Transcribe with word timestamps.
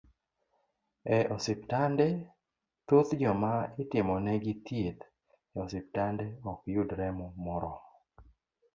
E 1.17 1.17
osiptande, 1.35 2.07
thoth 2.87 3.11
joma 3.21 3.53
itimonegi 3.81 4.53
thieth 4.65 5.01
e 5.53 5.55
osiptande, 5.65 6.25
ok 6.51 6.59
yud 6.75 6.89
remo 6.99 7.25
moromo 7.43 7.81